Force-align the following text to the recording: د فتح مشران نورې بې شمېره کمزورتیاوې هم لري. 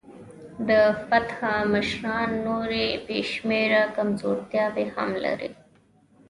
د 0.69 0.69
فتح 1.07 1.37
مشران 1.73 2.29
نورې 2.47 2.85
بې 3.05 3.19
شمېره 3.31 3.83
کمزورتیاوې 3.95 4.85
هم 4.95 5.09
لري. 5.25 5.51